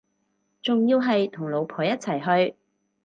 [0.63, 2.17] 仲要係同老婆一齊
[2.47, 2.55] 去